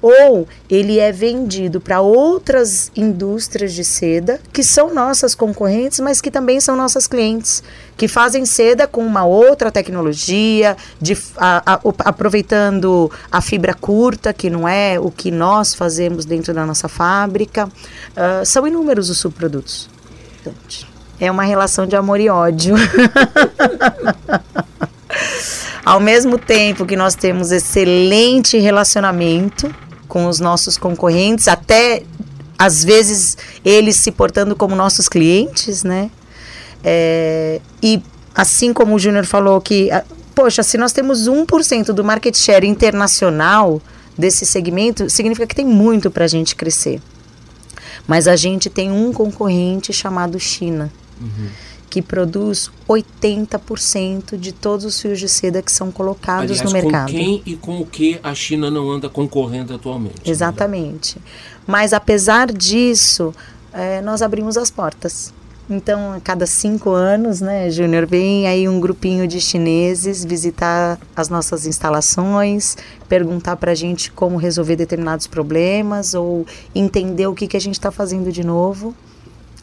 [0.01, 6.31] ou ele é vendido para outras indústrias de seda que são nossas concorrentes, mas que
[6.31, 7.61] também são nossas clientes,
[7.97, 14.49] que fazem seda com uma outra tecnologia, de, a, a, aproveitando a fibra curta, que
[14.49, 17.65] não é o que nós fazemos dentro da nossa fábrica.
[17.65, 19.89] Uh, são inúmeros os subprodutos.
[21.19, 22.75] É uma relação de amor e ódio.
[25.89, 29.73] Ao mesmo tempo que nós temos excelente relacionamento
[30.07, 32.03] com os nossos concorrentes, até
[32.55, 36.11] às vezes eles se portando como nossos clientes, né?
[36.83, 38.03] É, e
[38.35, 39.89] assim como o Júnior falou que,
[40.35, 43.81] poxa, se nós temos 1% do market share internacional
[44.15, 47.01] desse segmento, significa que tem muito para a gente crescer.
[48.07, 50.93] Mas a gente tem um concorrente chamado China.
[51.19, 51.49] Uhum
[51.89, 57.11] que produz 80% de todos os fios de seda que são colocados Aliás, no mercado.
[57.11, 60.17] Com quem e com o que a China não anda concorrendo atualmente?
[60.17, 60.31] Né?
[60.31, 61.17] Exatamente.
[61.17, 61.23] Né?
[61.65, 63.33] Mas apesar disso,
[63.73, 65.33] é, nós abrimos as portas.
[65.69, 71.29] Então, a cada cinco anos, né, Júnior, vem aí um grupinho de chineses visitar as
[71.29, 72.75] nossas instalações,
[73.07, 77.75] perguntar para a gente como resolver determinados problemas ou entender o que, que a gente
[77.75, 78.95] está fazendo de novo.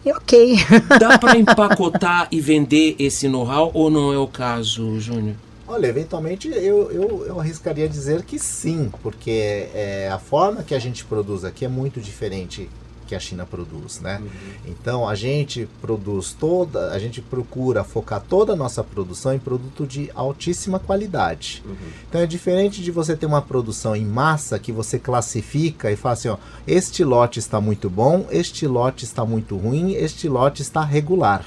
[0.06, 0.54] E ok.
[1.00, 5.34] Dá para empacotar e vender esse know-how ou não é o caso, Júnior?
[5.66, 10.78] Olha, eventualmente eu, eu, eu arriscaria dizer que sim, porque é, a forma que a
[10.78, 12.70] gente produz aqui é muito diferente
[13.06, 14.18] que a China produz, né?
[14.20, 14.72] Uhum.
[14.72, 19.86] Então a gente produz toda, a gente procura focar toda a nossa produção em produto
[19.86, 21.62] de altíssima qualidade.
[21.64, 21.74] Uhum.
[22.08, 26.12] Então é diferente de você ter uma produção em massa que você classifica e fala
[26.14, 30.82] assim, ó, este lote está muito bom, este lote está muito ruim, este lote está
[30.82, 31.44] regular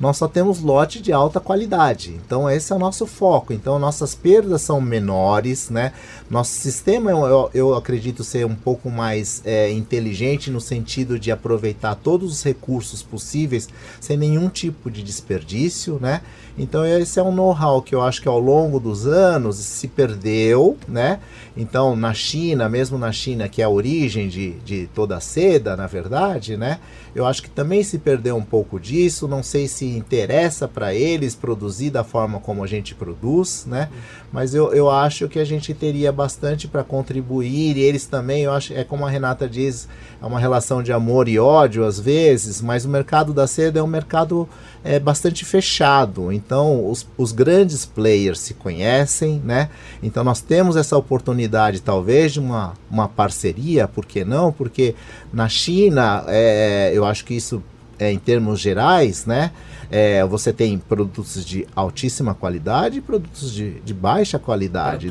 [0.00, 2.18] nós só temos lote de alta qualidade.
[2.24, 3.52] Então esse é o nosso foco.
[3.52, 5.92] Então nossas perdas são menores, né?
[6.30, 11.96] Nosso sistema eu, eu acredito ser um pouco mais é, inteligente no sentido de aproveitar
[11.96, 13.68] todos os recursos possíveis
[14.00, 16.20] sem nenhum tipo de desperdício, né?
[16.56, 20.76] Então esse é um know-how que eu acho que ao longo dos anos se perdeu,
[20.86, 21.18] né?
[21.56, 25.76] Então na China, mesmo na China que é a origem de, de toda a seda,
[25.76, 26.78] na verdade, né?
[27.14, 29.26] Eu acho que também se perdeu um pouco disso.
[29.26, 33.88] Não sei se interessa para eles produzir da forma como a gente produz, né?
[34.32, 38.52] Mas eu, eu acho que a gente teria bastante para contribuir e eles também, eu
[38.52, 39.88] acho, é como a Renata diz,
[40.20, 43.82] é uma relação de amor e ódio às vezes, mas o mercado da seda é
[43.82, 44.48] um mercado
[44.84, 46.32] é, bastante fechado.
[46.32, 49.70] Então, os, os grandes players se conhecem, né?
[50.02, 54.52] Então, nós temos essa oportunidade, talvez, de uma, uma parceria, por que não?
[54.52, 54.94] Porque
[55.32, 57.62] na China, é, eu acho que isso
[57.98, 59.50] é, em termos gerais, né?
[59.90, 65.08] É, você tem produtos de altíssima qualidade e produtos de, de baixa qualidade.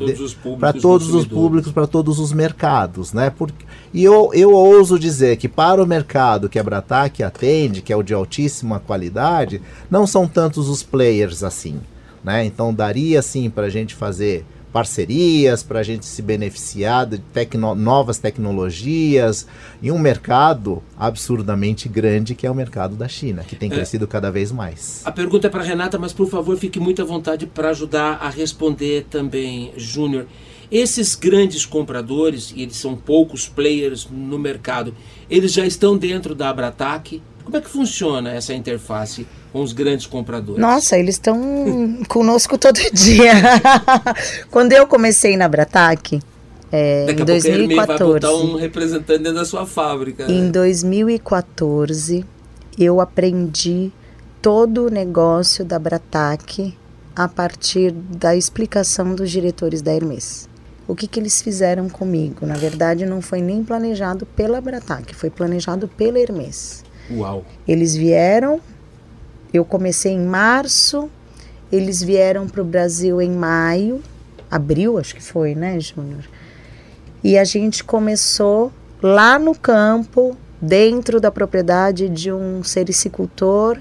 [0.60, 3.28] Para todos os públicos, para todos os mercados, né?
[3.28, 7.92] Porque, e eu, eu ouso dizer que para o mercado que a Brataque atende, que
[7.92, 11.80] é o de altíssima qualidade, não são tantos os players assim.
[12.22, 12.44] né?
[12.44, 14.44] Então daria sim para a gente fazer
[14.78, 19.44] parcerias para a gente se beneficiar de tecno novas tecnologias
[19.82, 23.74] em um mercado absurdamente grande que é o mercado da China, que tem é.
[23.74, 25.02] crescido cada vez mais.
[25.04, 28.30] A pergunta é para Renata, mas por favor fique muito à vontade para ajudar a
[28.30, 30.26] responder também, Júnior.
[30.70, 34.94] Esses grandes compradores, e eles são poucos players no mercado,
[35.28, 37.20] eles já estão dentro da Abratac?
[37.42, 40.60] Como é que funciona essa interface com os grandes compradores?
[40.60, 41.38] Nossa, eles estão
[42.08, 43.32] conosco todo dia.
[44.50, 46.20] Quando eu comecei na Abratac,
[46.70, 47.98] é, Daqui em 2014.
[47.98, 50.26] Pouco vai um representante dentro da sua fábrica.
[50.26, 50.34] Né?
[50.34, 52.24] Em 2014,
[52.78, 53.90] eu aprendi
[54.42, 56.74] todo o negócio da Bratac
[57.16, 60.48] a partir da explicação dos diretores da Hermes.
[60.86, 62.46] O que, que eles fizeram comigo?
[62.46, 66.84] Na verdade, não foi nem planejado pela Bratac, foi planejado pela Hermes.
[67.10, 67.44] Uau!
[67.66, 68.60] Eles vieram,
[69.52, 71.08] eu comecei em março,
[71.70, 74.02] eles vieram para o Brasil em maio,
[74.50, 76.24] abril acho que foi, né, Júnior?
[77.22, 83.78] E a gente começou lá no campo, dentro da propriedade de um sericicultor,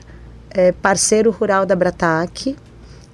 [0.52, 2.56] é, parceiro rural da Bratac,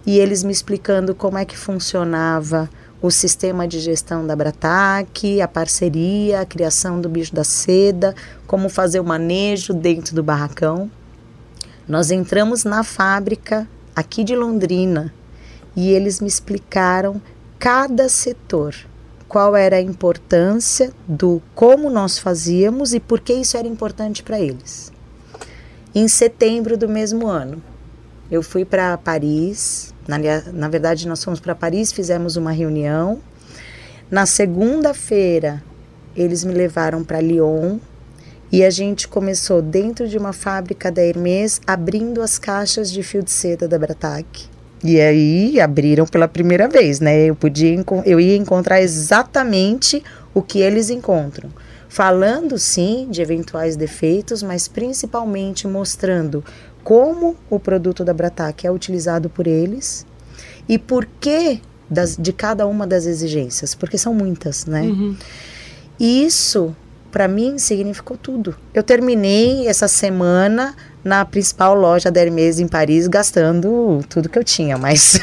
[0.06, 2.70] e eles me explicando como é que funcionava
[3.02, 8.16] o sistema de gestão da Bratac, a parceria, a criação do bicho da seda,
[8.48, 10.90] como fazer o manejo dentro do barracão.
[11.88, 15.14] Nós entramos na fábrica aqui de Londrina
[15.76, 17.22] e eles me explicaram
[17.60, 18.76] cada setor,
[19.28, 24.40] qual era a importância do como nós fazíamos e por que isso era importante para
[24.40, 24.92] eles.
[25.94, 27.62] Em setembro do mesmo ano,
[28.32, 30.18] eu fui para Paris, na,
[30.52, 33.20] na verdade, nós fomos para Paris, fizemos uma reunião.
[34.10, 35.64] Na segunda-feira,
[36.16, 37.80] eles me levaram para Lyon
[38.54, 43.24] e a gente começou dentro de uma fábrica da Hermès abrindo as caixas de fio
[43.24, 44.44] de seda da Bratac.
[44.84, 47.26] E aí abriram pela primeira vez, né?
[47.26, 50.04] Eu podia eu ia encontrar exatamente
[50.36, 51.50] o que eles encontram.
[51.90, 56.46] Falando sim de eventuais defeitos, mas principalmente mostrando
[56.84, 60.06] como o produto da Bratac é utilizado por eles
[60.70, 64.84] e por que das, de cada uma das exigências, porque são muitas, né?
[64.84, 65.16] Uhum.
[66.00, 66.76] Isso,
[67.14, 68.56] para mim, significou tudo.
[68.74, 74.44] Eu terminei essa semana na principal loja da Hermes em Paris, gastando tudo que eu
[74.44, 75.20] tinha, mas.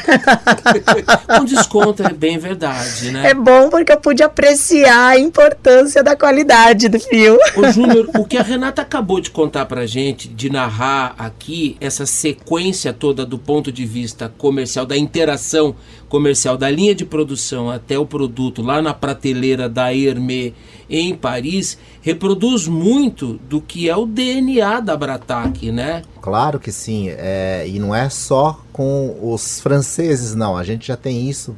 [1.37, 3.31] Com desconto é bem verdade, né?
[3.31, 7.37] É bom porque eu pude apreciar a importância da qualidade do fio.
[7.57, 12.05] Ô, Júnior, o que a Renata acabou de contar pra gente, de narrar aqui essa
[12.05, 15.75] sequência toda do ponto de vista comercial, da interação
[16.07, 20.53] comercial, da linha de produção até o produto lá na prateleira da Hermès
[20.89, 26.03] em Paris, reproduz muito do que é o DNA da Bratac, né?
[26.21, 30.55] Claro que sim, é, e não é só com os franceses, não.
[30.55, 31.55] A gente já tem isso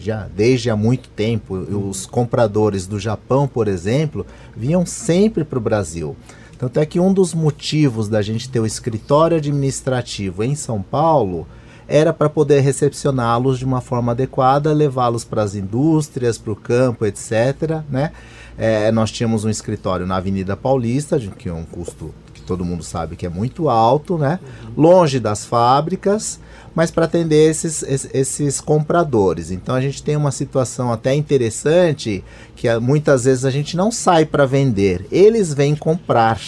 [0.00, 1.54] já desde há muito tempo.
[1.54, 6.16] Os compradores do Japão, por exemplo, vinham sempre para o Brasil.
[6.58, 11.46] Tanto é que um dos motivos da gente ter o escritório administrativo em São Paulo
[11.88, 17.04] era para poder recepcioná-los de uma forma adequada, levá-los para as indústrias, para o campo,
[17.04, 17.82] etc.
[17.90, 18.12] Né?
[18.56, 22.64] É, nós tínhamos um escritório na Avenida Paulista, de, que é um custo que todo
[22.64, 24.40] mundo sabe que é muito alto, né?
[24.76, 26.40] Longe das fábricas,
[26.74, 29.50] mas para atender esses, esses, compradores.
[29.50, 32.24] Então a gente tem uma situação até interessante
[32.56, 36.40] que ah, muitas vezes a gente não sai para vender, eles vêm comprar.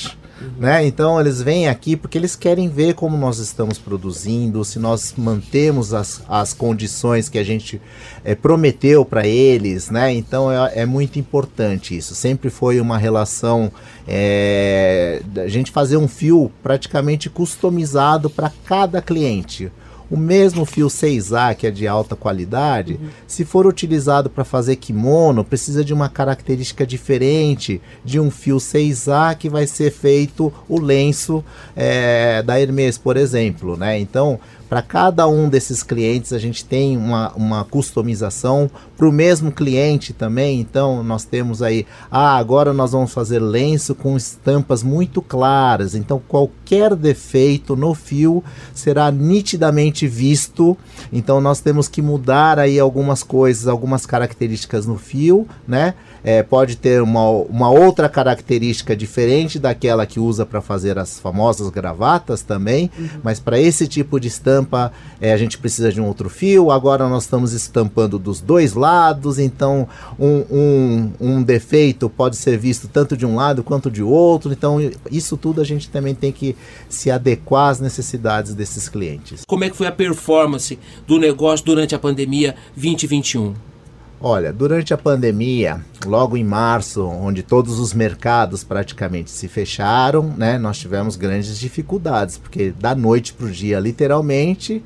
[0.58, 0.86] Né?
[0.86, 5.94] Então eles vêm aqui porque eles querem ver como nós estamos produzindo, se nós mantemos
[5.94, 7.80] as, as condições que a gente
[8.24, 10.12] é, prometeu para eles, né?
[10.12, 12.14] Então é, é, muito importante isso.
[12.14, 13.70] Sempre foi uma relação
[14.06, 19.70] é, a gente fazer um fio praticamente customizado para cada cliente.
[20.10, 23.08] O mesmo fio 6A, que é de alta qualidade, uhum.
[23.26, 29.36] se for utilizado para fazer kimono, precisa de uma característica diferente de um fio 6A
[29.36, 33.76] que vai ser feito o lenço é, da Hermes, por exemplo.
[33.76, 33.98] Né?
[33.98, 38.70] Então, para cada um desses clientes, a gente tem uma, uma customização.
[38.96, 43.94] Para o mesmo cliente também, então, nós temos aí, ah, agora nós vamos fazer lenço
[43.94, 45.94] com estampas muito claras.
[45.94, 50.76] Então, qualquer defeito no fio será nitidamente visto.
[51.12, 55.94] Então, nós temos que mudar aí algumas coisas, algumas características no fio, né?
[56.24, 61.68] É, pode ter uma, uma outra característica diferente daquela que usa para fazer as famosas
[61.68, 63.08] gravatas também, uhum.
[63.22, 64.90] mas para esse tipo de estampa
[65.20, 69.38] é, a gente precisa de um outro fio, agora nós estamos estampando dos dois lados,
[69.38, 69.86] então
[70.18, 74.78] um, um, um defeito pode ser visto tanto de um lado quanto de outro, então
[75.10, 76.56] isso tudo a gente também tem que
[76.88, 79.42] se adequar às necessidades desses clientes.
[79.46, 83.73] Como é que foi a performance do negócio durante a pandemia 2021?
[84.20, 90.56] Olha, durante a pandemia, logo em março, onde todos os mercados praticamente se fecharam, né,
[90.58, 94.82] nós tivemos grandes dificuldades, porque da noite para o dia, literalmente,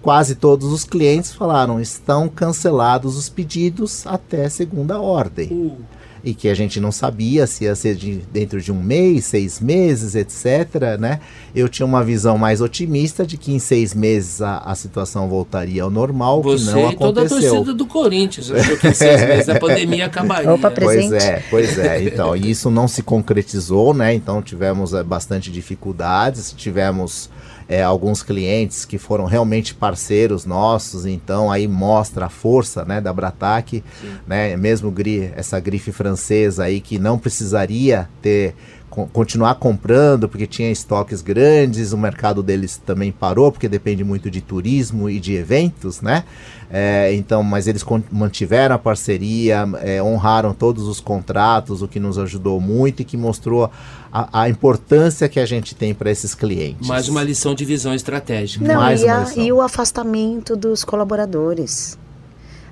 [0.00, 5.48] quase todos os clientes falaram estão cancelados os pedidos até segunda ordem.
[5.52, 9.26] Uh e que a gente não sabia se ia ser de, dentro de um mês,
[9.26, 10.98] seis meses, etc.
[10.98, 11.20] Né?
[11.54, 15.82] Eu tinha uma visão mais otimista de que em seis meses a, a situação voltaria
[15.82, 16.98] ao normal, Você que não aconteceu.
[16.98, 20.52] toda a torcida do Corinthians achou que em seis meses a pandemia acabaria.
[20.52, 22.02] Opa, pois é, pois é.
[22.04, 24.14] Então, isso não se concretizou, né?
[24.14, 27.30] Então tivemos é, bastante dificuldades, tivemos
[27.70, 33.12] é, alguns clientes que foram realmente parceiros nossos, então aí mostra a força né, da
[33.12, 33.84] Brataque,
[34.26, 38.56] né, mesmo gri, essa grife francesa aí que não precisaria ter
[38.90, 44.40] continuar comprando porque tinha estoques grandes, o mercado deles também parou porque depende muito de
[44.40, 46.24] turismo e de eventos, né?
[46.68, 52.18] É, então, mas eles mantiveram a parceria, é, honraram todos os contratos, o que nos
[52.18, 53.70] ajudou muito e que mostrou
[54.12, 56.86] a, a importância que a gente tem para esses clientes.
[56.86, 58.66] Mais uma lição de visão estratégica.
[58.66, 59.44] Não, Mais e, uma a, lição.
[59.44, 61.96] e o afastamento dos colaboradores.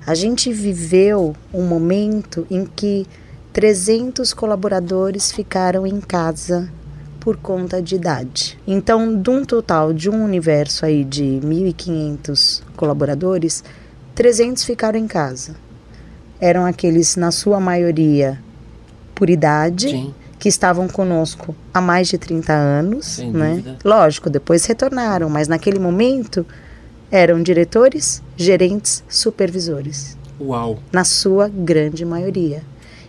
[0.05, 3.05] A gente viveu um momento em que
[3.53, 6.69] 300 colaboradores ficaram em casa
[7.19, 8.57] por conta de idade.
[8.65, 13.63] Então, de um total de um universo aí de 1.500 colaboradores,
[14.15, 15.55] 300 ficaram em casa.
[16.39, 18.39] Eram aqueles, na sua maioria,
[19.13, 20.13] por idade, Sim.
[20.37, 23.49] que estavam conosco há mais de 30 anos, Sem né?
[23.55, 23.77] dúvida.
[23.83, 26.45] Lógico, depois retornaram, mas naquele momento
[27.11, 30.79] eram diretores, gerentes, supervisores Uau.
[30.93, 32.61] na sua grande maioria.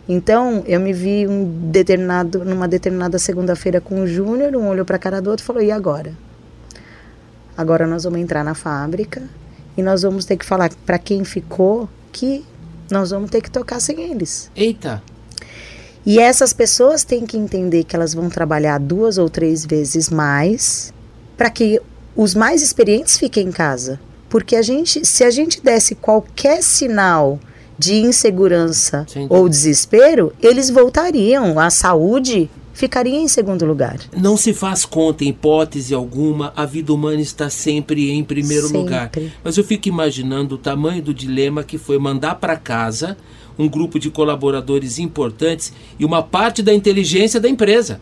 [0.08, 4.96] Então, eu me vi um determinado, numa determinada segunda-feira com o Júnior, um olhou para
[4.96, 6.12] a cara do outro e falou: "E agora?
[7.56, 9.22] Agora nós vamos entrar na fábrica
[9.76, 12.44] e nós vamos ter que falar para quem ficou que
[12.90, 14.50] nós vamos ter que tocar sem eles.
[14.56, 15.02] Eita.
[16.04, 20.92] E essas pessoas têm que entender que elas vão trabalhar duas ou três vezes mais
[21.36, 21.80] para que
[22.16, 24.00] os mais experientes fiquem em casa.
[24.28, 27.38] Porque a gente, se a gente desse qualquer sinal
[27.80, 29.34] de insegurança dúvida.
[29.34, 31.58] ou desespero, eles voltariam.
[31.58, 33.98] A saúde ficaria em segundo lugar.
[34.14, 38.78] Não se faz conta, em hipótese alguma, a vida humana está sempre em primeiro Sempre.
[38.78, 39.10] lugar.
[39.42, 43.16] Mas eu fico imaginando o tamanho do dilema que foi mandar para casa
[43.58, 47.98] um grupo de colaboradores importantes e uma parte da inteligência da empresa,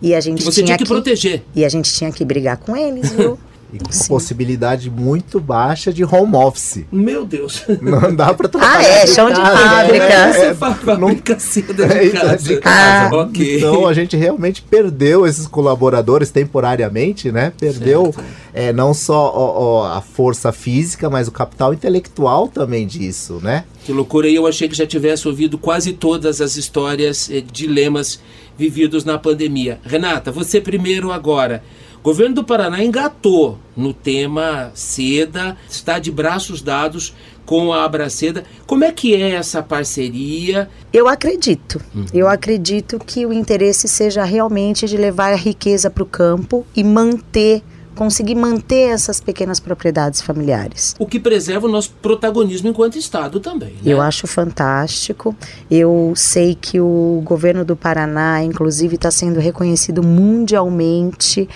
[0.00, 1.42] E a gente que você tinha tinha que proteger.
[1.54, 3.38] E a gente tinha que brigar com eles, viu?
[3.72, 4.08] E com Sim.
[4.08, 6.84] possibilidade muito baixa de home office.
[6.90, 7.64] Meu Deus.
[7.82, 8.82] Não dá para ah, trabalhar.
[8.82, 9.56] é, chão de casa.
[9.58, 10.04] fábrica.
[10.04, 12.36] É, Você fa- fabrica seda de É, então, casa.
[12.38, 13.14] de casa.
[13.16, 13.56] Ah, ok.
[13.58, 17.52] Então a gente realmente perdeu esses colaboradores temporariamente, né?
[17.58, 18.14] Perdeu
[18.54, 23.64] é, não só ó, ó, a força física, mas o capital intelectual também disso, né?
[23.84, 28.18] Que loucura, e eu achei que já tivesse ouvido quase todas as histórias, eh, dilemas
[28.58, 29.78] vividos na pandemia.
[29.84, 31.62] Renata, você primeiro agora.
[32.06, 37.12] O governo do Paraná engatou no tema seda, está de braços dados
[37.44, 38.44] com a Abraceda.
[38.64, 40.70] Como é que é essa parceria?
[40.92, 41.82] Eu acredito.
[42.14, 46.84] Eu acredito que o interesse seja realmente de levar a riqueza para o campo e
[46.84, 47.60] manter,
[47.96, 50.94] conseguir manter essas pequenas propriedades familiares.
[51.00, 53.70] O que preserva o nosso protagonismo enquanto Estado também.
[53.70, 53.80] né?
[53.84, 55.34] Eu acho fantástico.
[55.68, 61.48] Eu sei que o governo do Paraná, inclusive, está sendo reconhecido mundialmente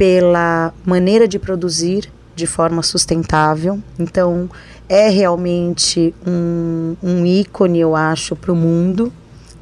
[0.00, 3.78] pela maneira de produzir de forma sustentável.
[3.98, 4.48] Então,
[4.88, 9.12] é realmente um, um ícone, eu acho, para o mundo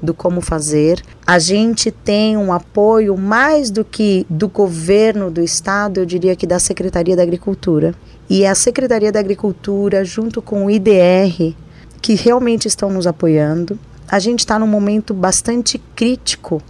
[0.01, 1.03] do como fazer.
[1.27, 6.47] A gente tem um apoio mais do que do governo do estado, eu diria que
[6.47, 7.93] da Secretaria da Agricultura.
[8.31, 11.57] E a Secretaria da Agricultura, junto com o IDR,
[12.01, 13.77] que realmente estão nos apoiando.
[14.07, 16.63] A gente está num momento bastante crítico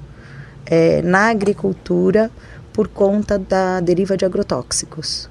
[0.65, 2.31] eh, na agricultura
[2.79, 5.29] por conta da deriva de agrotóxicos.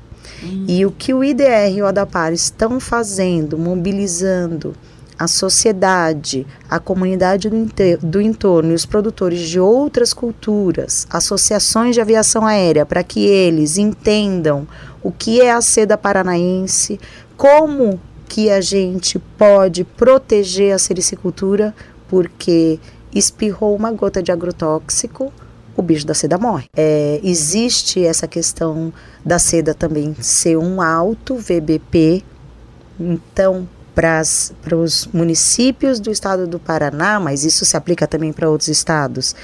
[0.67, 4.75] E o que o IDR e o ADAPAR estão fazendo, mobilizando
[5.17, 7.57] a sociedade, a comunidade do,
[8.01, 13.77] do entorno e os produtores de outras culturas, associações de aviação aérea, para que eles
[13.77, 14.67] entendam
[15.01, 16.99] o que é a seda paranaense,
[17.37, 21.73] como que a gente pode proteger a sericicultura,
[22.09, 22.77] porque
[23.15, 25.31] espirrou uma gota de agrotóxico,
[25.77, 26.65] o bicho da seda morre.
[26.75, 28.91] É, existe essa questão
[29.23, 32.23] da seda também ser um alto VBP,
[32.99, 38.67] então para os municípios do estado do Paraná, mas isso se aplica também para outros
[38.67, 39.35] estados,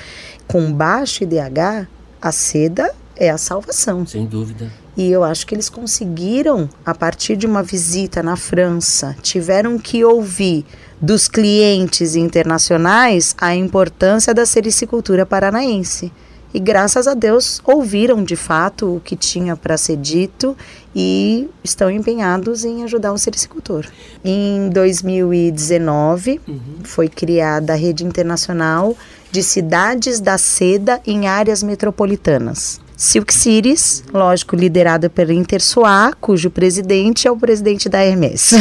[0.48, 1.88] com baixo IDH,
[2.22, 4.06] a seda é a salvação.
[4.06, 4.72] Sem dúvida.
[4.96, 10.06] E eu acho que eles conseguiram, a partir de uma visita na França, tiveram que
[10.06, 10.66] ouvir
[11.02, 16.12] dos clientes internacionais a importância da sericicultura paranaense.
[16.54, 20.56] E graças a Deus ouviram de fato o que tinha para ser dito
[20.95, 23.86] e estão empenhados em ajudar o sericicultor.
[24.24, 26.60] Em 2019 uhum.
[26.84, 28.95] foi criada a rede internacional
[29.32, 32.80] de cidades da seda em áreas metropolitanas.
[32.95, 38.54] Silk Cities, lógico, liderada pela Intersoar, cujo presidente é o presidente da Hermes.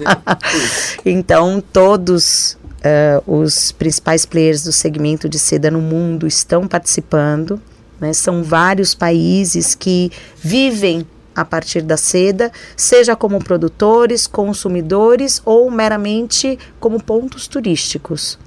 [1.06, 7.60] então, todos uh, os principais players do segmento de seda no mundo estão participando.
[8.00, 8.12] Né?
[8.12, 16.58] São vários países que vivem a partir da seda, seja como produtores, consumidores ou meramente
[16.78, 18.38] como pontos turísticos.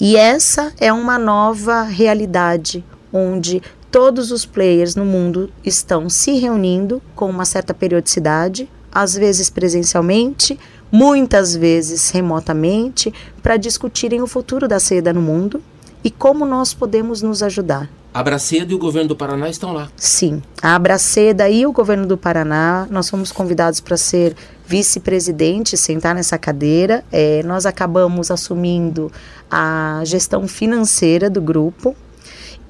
[0.00, 7.02] E essa é uma nova realidade onde todos os players no mundo estão se reunindo
[7.14, 10.58] com uma certa periodicidade, às vezes presencialmente,
[10.90, 13.12] muitas vezes remotamente,
[13.42, 15.62] para discutirem o futuro da seda no mundo
[16.02, 17.88] e como nós podemos nos ajudar.
[18.12, 19.88] A Abraceda e o governo do Paraná estão lá.
[19.96, 24.34] Sim, a Abraceda e o governo do Paraná, nós fomos convidados para ser
[24.66, 27.04] vice-presidente, sentar nessa cadeira.
[27.12, 29.12] É, nós acabamos assumindo
[29.48, 31.94] a gestão financeira do grupo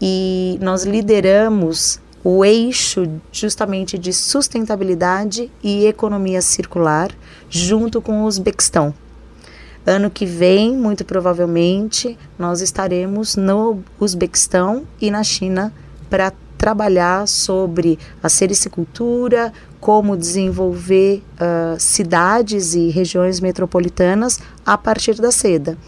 [0.00, 7.10] e nós lideramos o eixo justamente de sustentabilidade e economia circular
[7.48, 8.94] junto com o Uzbequistão.
[9.86, 15.72] Ano que vem, muito provavelmente, nós estaremos no Uzbequistão e na China
[16.10, 19.50] para trabalhar sobre a sericicultura,
[19.80, 25.78] como desenvolver uh, cidades e regiões metropolitanas a partir da seda.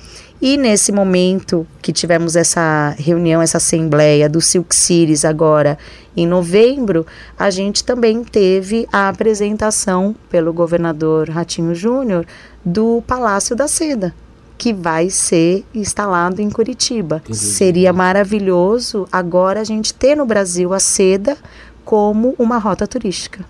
[0.43, 5.79] E nesse momento que tivemos essa reunião, essa assembleia do Silk Cities agora
[6.17, 7.07] em novembro,
[7.39, 12.27] a gente também teve a apresentação pelo governador Ratinho Júnior
[12.65, 14.13] do Palácio da Seda,
[14.59, 17.23] que vai ser instalado em Curitiba.
[17.31, 21.37] Seria maravilhoso agora a gente ter no Brasil a seda
[21.85, 23.45] como uma rota turística.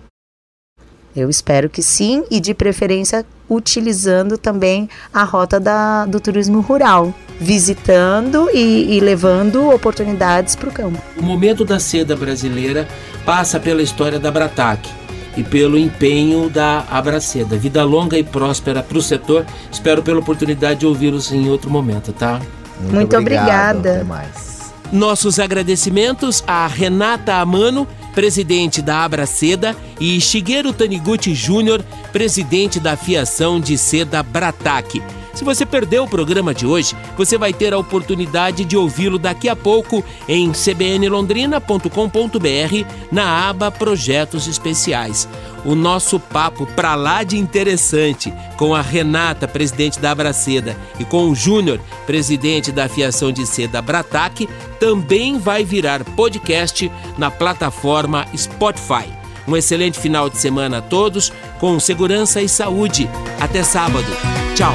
[1.16, 3.24] Eu espero que sim, e de preferência
[3.54, 10.72] utilizando também a rota da, do turismo rural, visitando e, e levando oportunidades para o
[10.72, 11.02] campo.
[11.16, 12.86] O momento da seda brasileira
[13.24, 14.90] passa pela história da Brataque
[15.36, 17.56] e pelo empenho da Abraceda.
[17.56, 19.46] Vida longa e próspera para o setor.
[19.70, 22.40] Espero pela oportunidade de ouvi-los em outro momento, tá?
[22.80, 23.78] Muito, Muito obrigado.
[23.78, 23.96] obrigada.
[23.96, 24.72] Até mais.
[24.92, 31.82] Nossos agradecimentos a Renata Amano presidente da Abraceda, e Shigeru Taniguchi Jr.,
[32.12, 35.02] presidente da Fiação de Seda Brataque.
[35.34, 39.48] Se você perdeu o programa de hoje, você vai ter a oportunidade de ouvi-lo daqui
[39.48, 45.28] a pouco em cbnlondrina.com.br na aba Projetos Especiais.
[45.64, 51.30] O nosso papo pra lá de interessante com a Renata, presidente da Abraceda, e com
[51.30, 54.48] o Júnior, presidente da Fiação de Seda Brataque,
[54.80, 59.22] também vai virar podcast na plataforma Spotify.
[59.46, 63.08] Um excelente final de semana a todos, com segurança e saúde.
[63.40, 64.06] Até sábado.
[64.54, 64.74] Tchau.